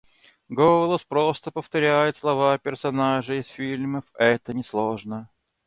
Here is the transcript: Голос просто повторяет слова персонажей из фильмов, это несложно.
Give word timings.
Голос 0.49 1.03
просто 1.03 1.51
повторяет 1.51 2.17
слова 2.17 2.57
персонажей 2.57 3.41
из 3.41 3.45
фильмов, 3.49 4.03
это 4.15 4.51
несложно. 4.51 5.29